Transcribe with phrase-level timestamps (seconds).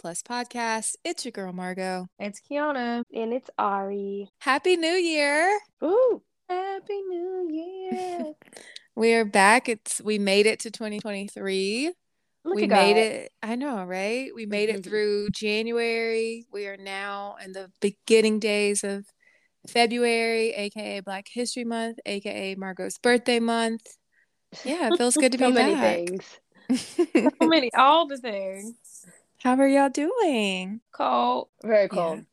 [0.00, 0.96] Plus podcast.
[1.04, 2.06] It's your girl, Margot.
[2.18, 3.02] It's Kiana.
[3.12, 4.30] And it's Ari.
[4.38, 5.60] Happy New Year.
[5.84, 6.22] Ooh.
[6.48, 8.32] Happy New Year.
[8.96, 9.68] we are back.
[9.68, 11.92] It's we made it to 2023.
[12.46, 12.98] Look we at made God.
[12.98, 13.32] it.
[13.42, 14.30] I know, right?
[14.34, 14.88] We made it mm-hmm.
[14.88, 16.46] through January.
[16.50, 19.04] We are now in the beginning days of
[19.68, 23.86] February, aka Black History Month, aka Margot's birthday month.
[24.64, 26.06] Yeah, it feels good to be so many back.
[26.06, 26.40] things.
[27.38, 29.04] so many, all the things.
[29.42, 30.82] How are y'all doing?
[30.92, 31.48] Cold.
[31.62, 32.26] Very cold.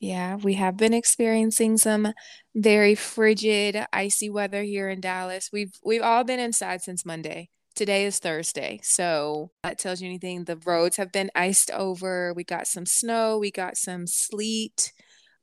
[0.00, 2.12] Yeah, we have been experiencing some
[2.54, 5.48] very frigid, icy weather here in Dallas.
[5.50, 7.48] We've we've all been inside since Monday.
[7.74, 8.80] Today is Thursday.
[8.82, 10.44] So that tells you anything.
[10.44, 12.34] The roads have been iced over.
[12.34, 14.92] We got some snow, we got some sleet,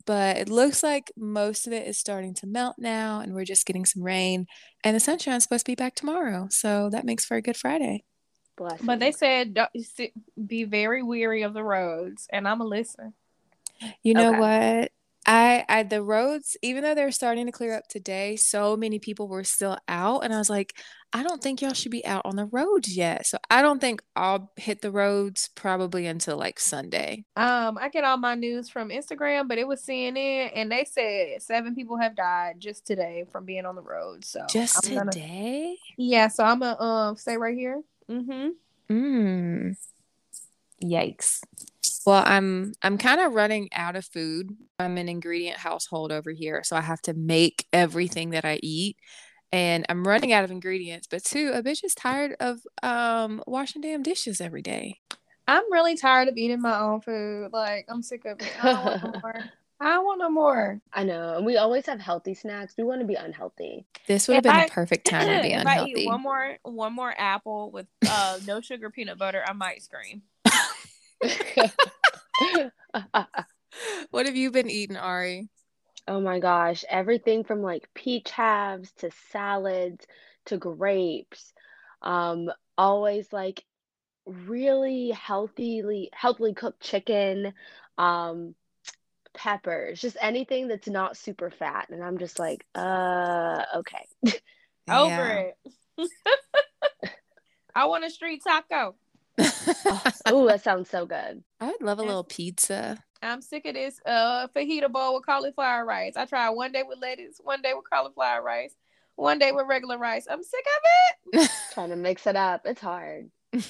[0.06, 3.66] but it looks like most of it is starting to melt now and we're just
[3.66, 4.46] getting some rain.
[4.84, 6.50] And the sunshine's supposed to be back tomorrow.
[6.52, 8.04] So that makes for a good Friday.
[8.60, 8.82] Bless.
[8.82, 10.14] But they said sit-
[10.46, 13.14] be very weary of the roads, and I'm a listen.
[14.04, 14.40] You know Okay.
[14.82, 14.92] what?
[15.26, 19.28] I, I the roads, even though they're starting to clear up today, so many people
[19.28, 20.74] were still out, and I was like,
[21.14, 23.26] I don't think y'all should be out on the roads yet.
[23.28, 27.26] So I don't think I'll hit the roads probably until like Sunday.
[27.36, 31.42] Um, I get all my news from Instagram, but it was CNN, and they said
[31.42, 34.26] seven people have died just today from being on the road.
[34.26, 35.78] So Just I'm gonna- today?
[35.98, 36.28] yeah.
[36.28, 37.82] So I'm gonna um stay right here.
[38.10, 38.94] Mm-hmm.
[38.94, 39.78] Mm.
[40.84, 41.42] Yikes.
[42.06, 44.56] Well, I'm I'm kind of running out of food.
[44.80, 48.98] I'm an ingredient household over here, so I have to make everything that I eat.
[49.52, 53.82] And I'm running out of ingredients, but two, a bitch is tired of um washing
[53.82, 55.00] damn dishes every day.
[55.48, 57.50] I'm really tired of eating my own food.
[57.52, 58.54] Like I'm sick of it.
[59.82, 60.82] I want no more.
[60.94, 61.30] I don't want no more.
[61.30, 61.38] I know.
[61.38, 62.76] And we always have healthy snacks.
[62.78, 63.86] We want to be unhealthy.
[64.08, 66.06] This would have If been I- the perfect time to be if I eat unhealthy.
[66.08, 70.24] one more one more apple with uh no sugar peanut butter, I might scream.
[74.12, 75.50] What have you been eating, Ari?
[76.08, 76.84] oh my gosh.
[76.90, 80.06] Everything from like peach halves to salads
[80.46, 81.54] to grapes.
[82.02, 83.64] Um, always like
[84.26, 87.54] really healthily healthily cooked chicken,
[88.00, 88.56] um,
[89.40, 91.88] peppers, just anything that's not super fat.
[91.90, 94.06] And I'm just like, uh, okay.
[94.92, 95.54] Over
[95.98, 96.10] it.
[97.76, 98.96] I want a street taco.
[100.26, 101.44] Oh, that sounds so good.
[101.62, 103.02] I would love a little pizza.
[103.22, 106.18] I'm sick of this uh fajita bowl with cauliflower rice.
[106.18, 108.74] I tried one day with lettuce, one day with cauliflower rice,
[109.16, 110.26] one day with regular rice.
[110.30, 110.66] I'm sick
[111.34, 111.52] of it.
[111.74, 112.62] Trying to mix it up.
[112.66, 113.30] It's hard.
[113.54, 113.66] it.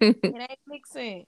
[0.00, 1.26] It ain't mixing.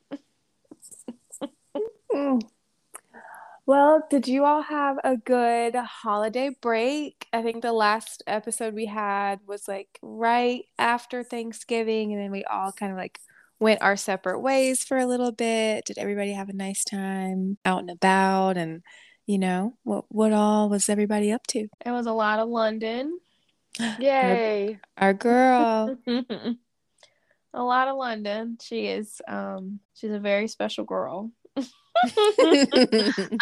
[3.67, 7.27] Well, did you all have a good holiday break?
[7.33, 12.45] I think the last episode we had was like right after Thanksgiving, and then we
[12.45, 13.21] all kind of like
[13.61, 15.85] went our separate ways for a little bit.
[15.85, 18.57] Did everybody have a nice time out and about?
[18.57, 18.83] And
[19.27, 21.69] you know, what what all was everybody up to?
[21.85, 23.21] It was a lot of London.
[24.01, 24.79] Yay.
[24.97, 25.97] Our girl.
[26.07, 28.59] a lot of London.
[28.61, 31.31] She is um she's a very special girl.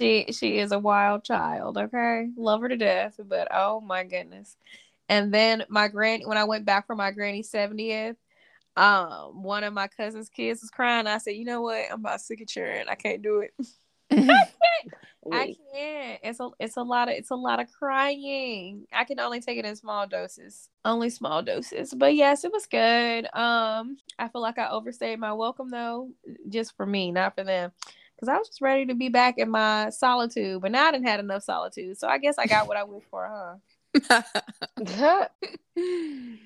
[0.00, 2.28] She she is a wild child, okay?
[2.36, 4.56] Love her to death, but oh my goodness.
[5.08, 8.16] And then my granny when I went back for my granny's 70th,
[8.76, 11.06] um, one of my cousin's kids was crying.
[11.06, 11.86] I said, you know what?
[11.90, 12.88] I'm about sick of cheering.
[12.88, 13.54] I can't do it.
[15.32, 15.58] I Wait.
[15.74, 16.20] can't.
[16.22, 18.86] It's a it's a lot of it's a lot of crying.
[18.92, 20.68] I can only take it in small doses.
[20.84, 21.92] Only small doses.
[21.92, 23.24] But yes, it was good.
[23.34, 26.10] Um, I feel like I overstayed my welcome though,
[26.48, 27.72] just for me, not for them.
[28.20, 31.06] Cause I was just ready to be back in my solitude, but now I didn't
[31.06, 31.98] had enough solitude.
[31.98, 33.58] So I guess I got what I wished for,
[34.08, 34.22] huh?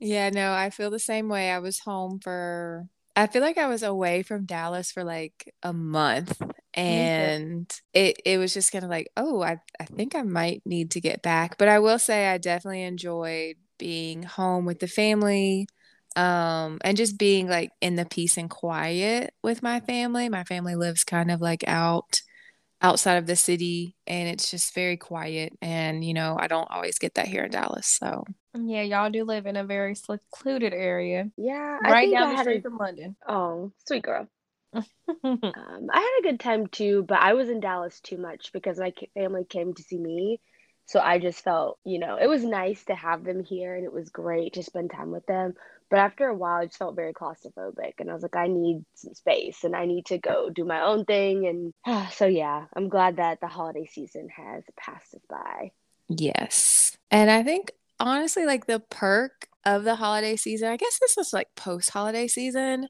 [0.00, 1.50] Yeah, no, I feel the same way.
[1.50, 5.72] I was home for, I feel like I was away from Dallas for like a
[5.72, 6.40] month
[6.78, 10.92] and it it was just kind of like, oh, I I think I might need
[10.92, 11.58] to get back.
[11.58, 15.68] But I will say I definitely enjoyed being home with the family
[16.16, 20.28] um and just being like in the peace and quiet with my family.
[20.28, 22.20] My family lives kind of like out
[22.80, 26.98] outside of the city and it's just very quiet and you know, I don't always
[26.98, 27.86] get that here in Dallas.
[27.86, 32.30] So Yeah, y'all do live in a very secluded area, Yeah, I right think down
[32.30, 33.16] I the street a from London.
[33.28, 34.28] oh, sweet girl.
[35.24, 38.78] Um, I had a good time too, but I was in Dallas too much because
[38.78, 40.40] my family came to see me.
[40.86, 43.92] So I just felt, you know, it was nice to have them here and it
[43.92, 45.54] was great to spend time with them.
[45.90, 48.84] But after a while, I just felt very claustrophobic and I was like, I need
[48.94, 51.46] some space and I need to go do my own thing.
[51.86, 55.72] And so, yeah, I'm glad that the holiday season has passed us by.
[56.08, 56.96] Yes.
[57.10, 61.32] And I think honestly, like the perk of the holiday season, I guess this is
[61.32, 62.88] like post holiday season,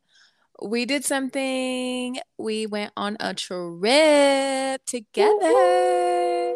[0.62, 2.19] we did something.
[2.38, 6.55] We went on a trip together.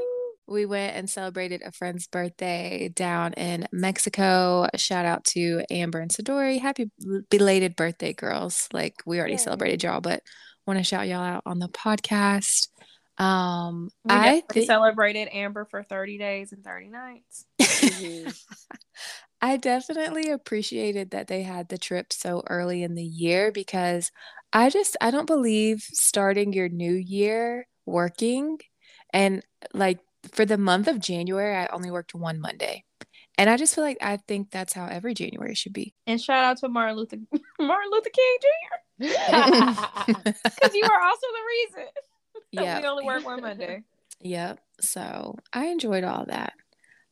[0.48, 4.68] We went and celebrated a friend's birthday down in Mexico.
[4.76, 6.60] Shout out to Amber and Sadori.
[6.60, 6.90] Happy
[7.30, 8.68] belated birthday, girls.
[8.72, 10.22] Like we already celebrated y'all, but
[10.66, 12.68] want to shout y'all out on the podcast.
[13.18, 17.46] Um, We I think celebrated Amber for 30 days and 30 nights.
[19.42, 24.12] I definitely appreciated that they had the trip so early in the year because
[24.52, 28.58] I just I don't believe starting your new year working
[29.12, 29.44] and
[29.74, 29.98] like
[30.30, 32.84] for the month of January I only worked one Monday.
[33.38, 35.94] And I just feel like I think that's how every January should be.
[36.06, 37.16] And shout out to Martin Luther
[37.58, 38.78] Martin Luther King Jr.
[38.98, 41.88] because you are also the reason.
[42.52, 42.80] Yeah.
[42.80, 43.82] we only work one Monday.
[44.20, 44.60] Yep.
[44.80, 46.52] So I enjoyed all that.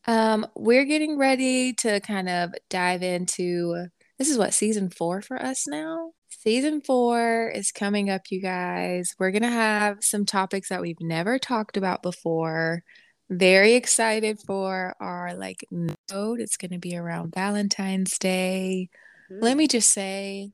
[0.07, 3.87] Um, we're getting ready to kind of dive into
[4.19, 6.13] this is what season four for us now.
[6.29, 9.15] Season four is coming up, you guys.
[9.19, 12.83] We're gonna have some topics that we've never talked about before.
[13.29, 16.41] Very excited for our like node.
[16.41, 18.91] It's gonna be around Valentine's Day.
[19.31, 20.51] Let me just say,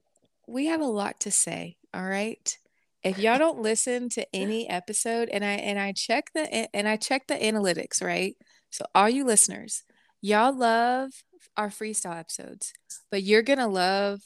[0.46, 2.58] we have a lot to say, all right?
[3.06, 6.96] If y'all don't listen to any episode and I and I check the and I
[6.96, 8.34] check the analytics, right?
[8.70, 9.84] So all you listeners,
[10.20, 11.10] y'all love
[11.56, 12.72] our freestyle episodes,
[13.12, 14.22] but you're going to love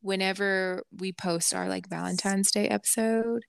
[0.00, 3.46] whenever we post our like Valentine's Day episode.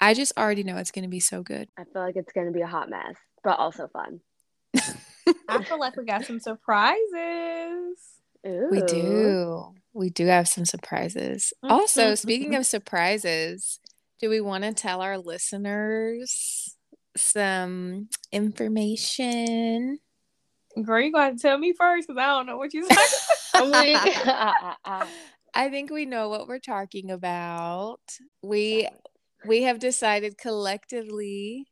[0.00, 1.68] I just already know it's going to be so good.
[1.76, 4.20] I feel like it's gonna be a hot mess, but also fun.
[5.50, 7.02] I feel like we got some surprises.
[8.42, 9.74] We do.
[9.92, 11.52] We do have some surprises.
[11.62, 13.80] Also, Mhm, speaking of surprises,
[14.24, 16.74] do we want to tell our listeners
[17.14, 19.98] some information?
[20.82, 23.18] Girl, you got to tell me first because I don't know what you're talking
[23.56, 25.06] Oh my-
[25.54, 28.00] I think we know what we're talking about.
[28.42, 28.88] We
[29.46, 31.66] we have decided collectively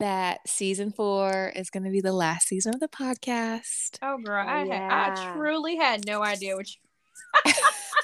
[0.00, 3.98] that season 4 is going to be the last season of the podcast.
[4.00, 5.14] Oh, girl, Oh, I, had, yeah.
[5.18, 7.52] I truly had no idea what you.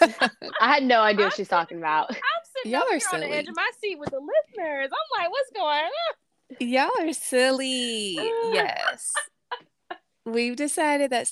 [0.60, 2.10] I had no idea what she's talking about.
[2.14, 4.90] I'm Y'all are here on the edge of my seat with the listeners.
[4.90, 6.68] I'm like, what's going on?
[6.68, 8.14] Y'all are silly.
[8.52, 9.12] Yes.
[10.26, 11.30] We've decided that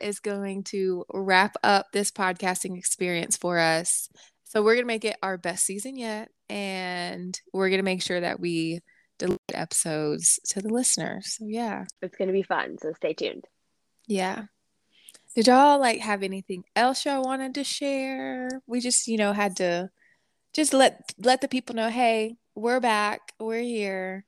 [0.00, 4.08] is going to wrap up this podcasting experience for us.
[4.44, 6.30] So we're going to make it our best season yet.
[6.48, 8.80] And we're going to make sure that we
[9.18, 11.36] deliver episodes to the listeners.
[11.36, 11.84] So yeah.
[12.00, 13.44] It's gonna be fun, so stay tuned.
[14.06, 14.44] Yeah.
[15.34, 18.48] Did y'all like have anything else y'all wanted to share?
[18.66, 19.90] We just, you know, had to
[20.54, 23.32] just let let the people know, hey, we're back.
[23.38, 24.24] We're here.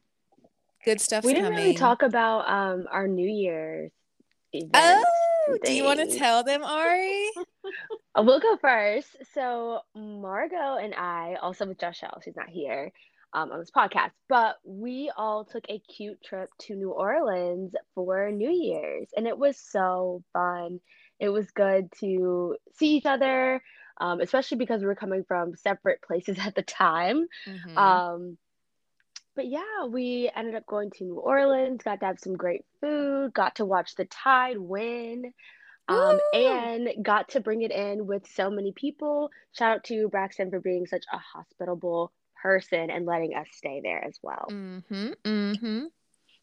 [0.85, 1.25] Good stuff.
[1.25, 1.59] we didn't coming.
[1.59, 3.91] really talk about um our New Year's.
[4.75, 5.05] Oh,
[5.65, 7.31] do you want to tell them, Ari?
[8.13, 9.17] Uh, We'll go first.
[9.35, 12.91] So Margot and I, also with Joshelle, she's not here
[13.33, 18.33] um, on this podcast, but we all took a cute trip to New Orleans for
[18.33, 20.81] New Year's, and it was so fun.
[21.21, 23.63] It was good to see each other,
[24.01, 27.29] um, especially because we were coming from separate places at the time.
[27.47, 27.77] Mhm.
[27.77, 28.39] Um,
[29.37, 33.33] but yeah, we ended up going to New Orleans, got to have some great food,
[33.33, 35.33] got to watch the Tide win,
[35.89, 39.31] um, and got to bring it in with so many people.
[39.53, 44.05] Shout out to Braxton for being such a hospitable person and letting us stay there
[44.05, 44.47] as well.
[44.51, 45.09] Mm-hmm.
[45.25, 45.85] Mm-hmm.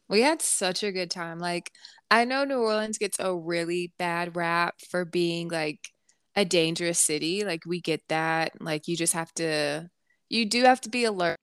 [0.09, 1.39] We had such a good time.
[1.39, 1.71] Like,
[2.09, 5.89] I know New Orleans gets a really bad rap for being like
[6.37, 7.43] a dangerous city.
[7.43, 8.61] Like, we get that.
[8.61, 9.89] Like, you just have to,
[10.29, 11.37] you do have to be alert.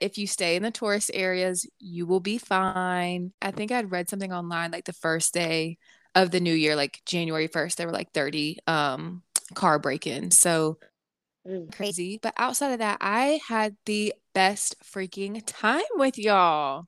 [0.00, 3.32] If you stay in the tourist areas, you will be fine.
[3.40, 5.78] I think I'd read something online like the first day
[6.14, 9.22] of the new year, like January 1st, there were like 30 um
[9.54, 10.38] car break-ins.
[10.38, 10.78] So
[11.46, 11.72] Mm.
[11.72, 12.20] crazy.
[12.22, 16.86] But outside of that, I had the best freaking time with y'all.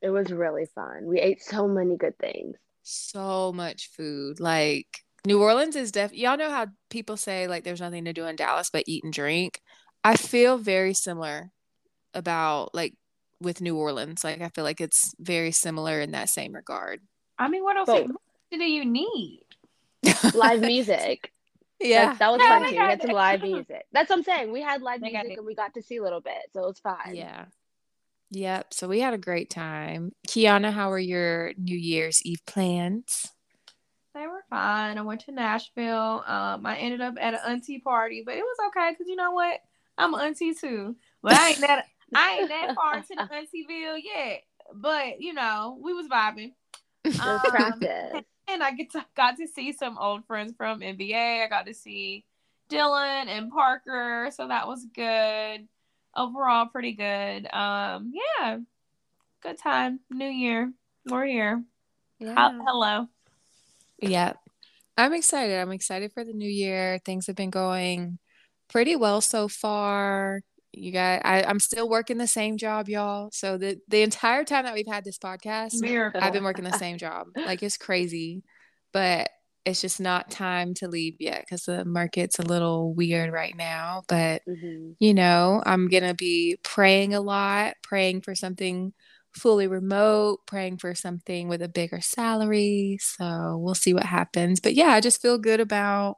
[0.00, 1.04] It was really fun.
[1.06, 2.56] We ate so many good things.
[2.82, 4.40] So much food.
[4.40, 4.88] Like
[5.26, 8.36] New Orleans is def y'all know how people say like there's nothing to do in
[8.36, 9.60] Dallas but eat and drink.
[10.02, 11.50] I feel very similar
[12.12, 12.94] about like
[13.40, 14.24] with New Orleans.
[14.24, 17.00] Like I feel like it's very similar in that same regard.
[17.38, 18.10] I mean, what else Both.
[18.50, 19.44] do you need?
[20.34, 21.32] Live music.
[21.80, 22.10] Yeah.
[22.10, 22.74] That, that was Yeah, fun they too.
[22.74, 23.82] We had some live music.
[23.92, 24.52] That's what I'm saying.
[24.52, 26.66] We had live They music and we got to see a little bit, so it
[26.66, 27.14] was fine.
[27.14, 27.46] Yeah.
[28.30, 28.72] Yep.
[28.72, 30.12] So we had a great time.
[30.26, 33.26] Kiana, how were your New Year's Eve plans?
[34.14, 34.98] They were fine.
[34.98, 36.22] I went to Nashville.
[36.26, 39.30] Um, I ended up at an auntie party, but it was okay because you know
[39.30, 39.60] what?
[39.96, 40.96] I'm an auntie too.
[41.22, 44.42] But I ain't that I ain't that far to the auntieville yet.
[44.74, 46.52] But you know, we was vibing.
[47.20, 47.82] Um,
[48.48, 51.44] and I get to, got to see some old friends from NBA.
[51.44, 52.24] I got to see
[52.70, 54.30] Dylan and Parker.
[54.32, 55.66] So that was good.
[56.14, 57.52] Overall, pretty good.
[57.52, 58.58] Um, yeah,
[59.42, 60.00] good time.
[60.10, 60.72] New year,
[61.06, 61.64] we're here.
[62.18, 62.52] Yeah.
[62.64, 63.08] Hello.
[64.02, 64.34] Yeah.
[64.96, 65.58] I'm excited.
[65.58, 67.00] I'm excited for the new year.
[67.04, 68.18] Things have been going
[68.68, 70.42] pretty well so far.
[70.72, 73.30] You got I, I'm still working the same job, y'all.
[73.32, 76.20] So the the entire time that we've had this podcast, Miracle.
[76.22, 77.28] I've been working the same job.
[77.44, 78.42] Like it's crazy.
[78.92, 79.30] But
[79.64, 84.02] it's just not time to leave yet because the market's a little weird right now.
[84.08, 88.92] But hmm you know, I'm gonna be praying a lot, praying for something
[89.34, 92.98] fully remote, praying for something with a bigger salary.
[93.00, 94.60] So we'll see what happens.
[94.60, 96.16] But yeah, I just feel good about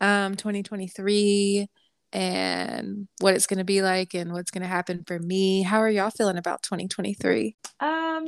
[0.00, 1.68] um 2023
[2.12, 5.62] and what it's gonna be like and what's gonna happen for me.
[5.62, 7.56] How are y'all feeling about 2023?
[7.80, 8.24] Um,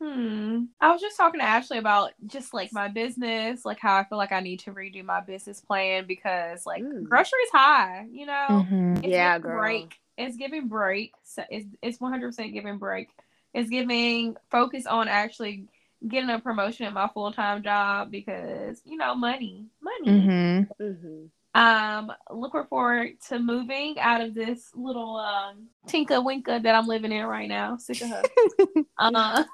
[0.00, 0.64] hmm.
[0.80, 4.18] I was just talking to Ashley about just like my business, like how I feel
[4.18, 7.04] like I need to redo my business plan because like Mm.
[7.04, 8.66] groceries high, you know.
[8.70, 8.98] Mhm.
[8.98, 9.58] It's Yeah, giving girl.
[9.60, 9.94] break.
[10.18, 11.12] It's giving break.
[11.24, 13.10] So it's it's one hundred percent giving break.
[13.56, 15.64] It's giving focus on actually
[16.06, 20.20] getting a promotion at my full time job because you know money, money.
[20.26, 20.68] Mhm.
[20.78, 26.86] hmm Um, looking forward to moving out of this little um tinka winka that I'm
[26.86, 27.78] living in right now.
[27.78, 28.22] Sick of her.
[28.98, 29.44] uh,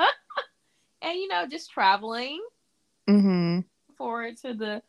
[1.02, 2.42] and you know, just traveling.
[3.10, 3.60] Mm-hmm.
[3.98, 4.82] Forward to the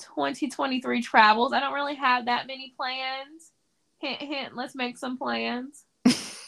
[0.00, 1.54] 2023 travels.
[1.54, 3.52] I don't really have that many plans.
[4.00, 4.54] Hint, hint.
[4.54, 5.85] Let's make some plans.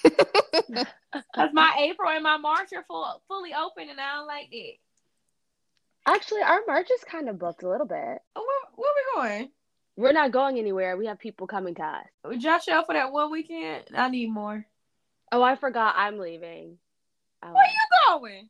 [0.04, 4.76] Cause my April and my March are full, fully open, and I don't like it.
[6.06, 8.18] Actually, our March is kind of booked a little bit.
[8.34, 9.50] Oh, Where, where we going?
[9.96, 10.96] We're not going anywhere.
[10.96, 12.06] We have people coming to us.
[12.38, 13.84] Josh out for that one weekend.
[13.94, 14.64] I need more.
[15.32, 16.78] Oh, I forgot I'm leaving.
[17.42, 17.52] Oh.
[17.52, 18.48] Where you going?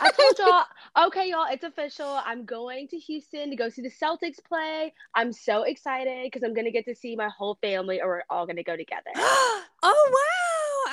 [0.00, 1.06] I told y'all.
[1.06, 2.20] Okay, y'all, it's official.
[2.24, 4.92] I'm going to Houston to go see the Celtics play.
[5.14, 8.46] I'm so excited because I'm gonna get to see my whole family, or we're all
[8.46, 9.10] gonna go together.
[9.16, 10.35] oh wow.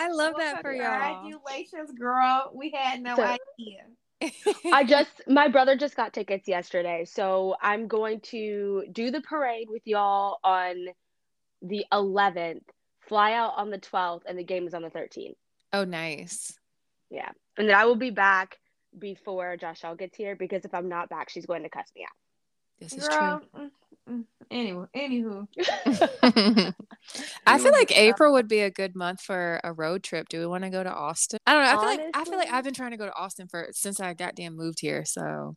[0.04, 1.22] I love that for y'all.
[1.22, 2.52] Congratulations, girl.
[2.54, 3.86] We had no So- idea.
[4.72, 9.68] I just my brother just got tickets yesterday, so I'm going to do the parade
[9.70, 10.88] with y'all on
[11.62, 12.62] the 11th,
[13.02, 15.36] fly out on the 12th, and the game is on the 13th.
[15.74, 16.58] Oh nice.
[17.10, 18.60] Yeah, and then I will be back
[18.98, 22.16] before Joshelle gets here because if I'm not back, she's going to cuss me out.
[22.80, 23.42] This is Girl.
[23.58, 23.72] mm,
[24.10, 24.24] mm.
[24.50, 25.48] Anyway, anywho.
[27.46, 30.30] I feel like April would be a good month for a road trip.
[30.30, 31.40] Do we want to go to Austin?
[31.46, 31.70] I don't know.
[31.70, 34.00] I feel like I feel like I've been trying to go to Austin for since
[34.00, 35.06] I goddamn moved here.
[35.06, 35.56] So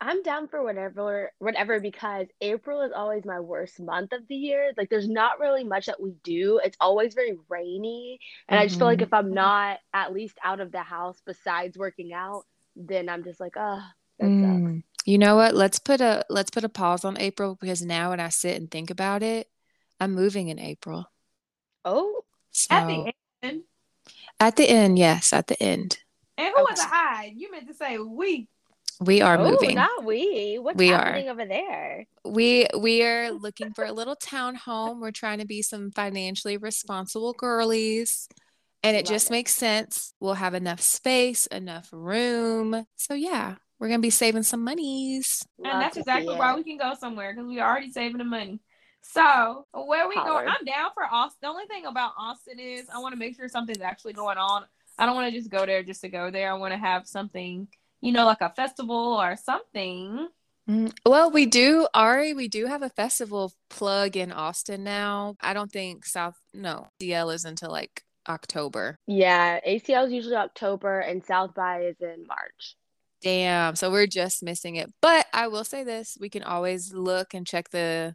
[0.00, 4.72] I'm down for whatever, whatever, because April is always my worst month of the year.
[4.76, 6.60] Like, there's not really much that we do.
[6.62, 9.02] It's always very rainy, and I just feel like Mhm.
[9.02, 12.44] if I'm not at least out of the house besides working out,
[12.76, 13.82] then I'm just like, oh.
[14.22, 14.82] Mm.
[15.04, 15.54] you know what?
[15.54, 18.70] Let's put a let's put a pause on April because now when I sit and
[18.70, 19.48] think about it,
[20.00, 21.06] I'm moving in April.
[21.84, 23.12] Oh, So At the
[23.42, 23.62] end.
[24.40, 25.98] at the end, yes, at the end,
[26.36, 26.88] And who was Okay.
[26.88, 27.32] the I?
[27.36, 28.48] You meant to say we.
[29.00, 29.74] we are oh, moving.
[29.74, 30.58] not we.
[30.60, 31.16] What's We are.
[31.16, 32.06] over there?
[32.24, 35.00] We we are looking for a little townhome.
[35.00, 38.28] We're trying to be some financially responsible girlies.
[38.84, 39.32] And it Love just it.
[39.32, 40.14] makes sense.
[40.20, 42.86] We'll have enough space, enough room.
[42.96, 45.44] So yeah, we're gonna be saving some monies.
[45.58, 48.24] Love and that's exactly why we can go somewhere because we are already saving the
[48.24, 48.60] money.
[49.02, 50.36] So where we go?
[50.36, 51.38] I'm down for Austin.
[51.42, 54.64] The only thing about Austin is I want to make sure something's actually going on.
[54.98, 56.50] I don't want to just go there just to go there.
[56.50, 57.68] I want to have something,
[58.00, 60.28] you know, like a festival or something.
[60.68, 65.36] Mm, Well, we do, Ari, we do have a festival plug in Austin now.
[65.40, 68.98] I don't think South, no, DL is until like October.
[69.06, 72.76] Yeah, ACL is usually October, and South by is in March.
[73.22, 73.74] Damn.
[73.76, 74.92] So we're just missing it.
[75.00, 78.14] But I will say this, we can always look and check the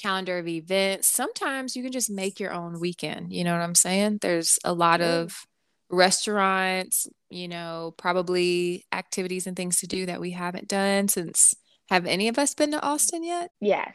[0.00, 1.08] calendar of events.
[1.08, 3.32] Sometimes you can just make your own weekend.
[3.32, 4.18] You know what I'm saying?
[4.20, 5.46] There's a lot of
[5.90, 11.54] restaurants, you know, probably activities and things to do that we haven't done since
[11.88, 13.50] have any of us been to Austin yet?
[13.60, 13.94] Yes.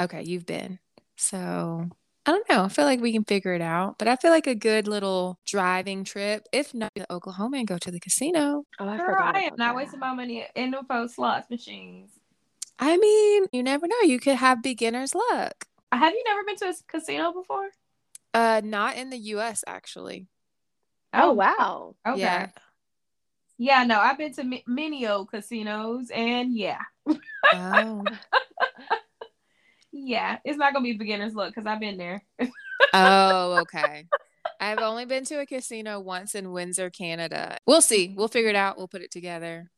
[0.00, 0.78] Okay, you've been.
[1.16, 1.88] So
[2.26, 2.64] I don't know.
[2.64, 3.98] I feel like we can figure it out.
[3.98, 7.76] But I feel like a good little driving trip, if not to Oklahoma and go
[7.76, 8.64] to the casino.
[8.80, 9.76] Oh, I Girl, forgot I am not that.
[9.76, 12.10] wasting my money in no post slots machines.
[12.78, 14.00] I mean, you never know.
[14.02, 15.66] You could have beginner's luck.
[15.92, 17.70] Have you never been to a casino before?
[18.32, 20.26] Uh, not in the US actually.
[21.12, 21.94] Oh, wow.
[22.06, 22.20] Okay.
[22.20, 22.48] Yeah.
[23.56, 26.80] Yeah, no, I've been to mi- many old casinos, and yeah,
[27.52, 28.04] Oh.
[29.92, 32.24] yeah, it's not gonna be beginner's luck because I've been there.
[32.92, 34.06] Oh, okay.
[34.60, 37.58] I've only been to a casino once in Windsor, Canada.
[37.64, 38.12] We'll see.
[38.16, 38.76] We'll figure it out.
[38.76, 39.70] We'll put it together.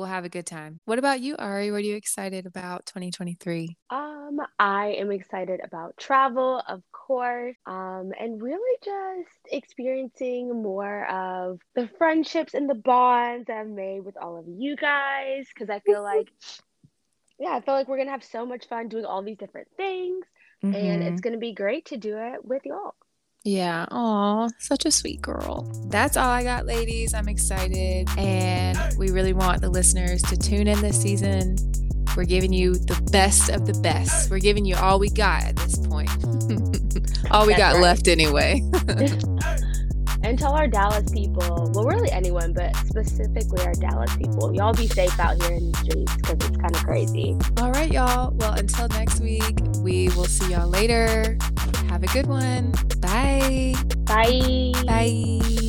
[0.00, 0.80] We'll have a good time.
[0.86, 1.70] What about you, Ari?
[1.70, 3.76] What are you excited about 2023?
[3.90, 11.60] Um, I am excited about travel, of course, um, and really just experiencing more of
[11.74, 15.46] the friendships and the bonds I've made with all of you guys.
[15.52, 16.28] Because I feel like,
[17.38, 20.24] yeah, I feel like we're gonna have so much fun doing all these different things,
[20.64, 20.74] mm-hmm.
[20.74, 22.94] and it's gonna be great to do it with y'all.
[23.44, 23.86] Yeah.
[23.90, 25.70] Oh, such a sweet girl.
[25.88, 27.14] That's all I got, ladies.
[27.14, 28.08] I'm excited.
[28.18, 31.56] And we really want the listeners to tune in this season.
[32.16, 34.30] We're giving you the best of the best.
[34.30, 36.10] We're giving you all we got at this point.
[37.30, 37.80] all we That's got right.
[37.80, 38.60] left, anyway.
[40.22, 44.86] and tell our Dallas people, well, really anyone, but specifically our Dallas people, y'all be
[44.86, 47.36] safe out here in the streets because it's kind of crazy.
[47.58, 48.32] All right, y'all.
[48.34, 51.38] Well, until next week, we will see y'all later.
[51.90, 52.72] Have a good one.
[53.00, 53.74] Bye.
[54.06, 54.72] Bye.
[54.86, 55.59] Bye.